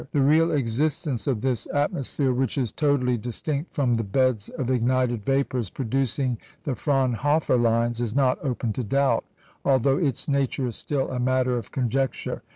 The 0.13 0.19
real 0.21 0.49
existence 0.51 1.27
of 1.27 1.41
this 1.41 1.67
atmosphere, 1.71 2.33
which 2.33 2.57
is 2.57 2.71
totally 2.71 3.17
distinct 3.17 3.71
from 3.75 3.97
the 3.97 4.03
beds 4.03 4.49
of 4.49 4.71
ignited 4.71 5.23
vapours 5.23 5.69
producing 5.69 6.39
the 6.63 6.73
Fraunhofer 6.73 7.55
lines, 7.55 8.01
is 8.01 8.15
not 8.15 8.43
open 8.43 8.73
to 8.73 8.83
doubt, 8.83 9.25
although 9.63 9.97
its 9.99 10.27
nature 10.27 10.65
is 10.65 10.75
still 10.75 11.11
a 11.11 11.19
matter 11.19 11.55
of 11.55 11.69
conjecture. 11.71 12.41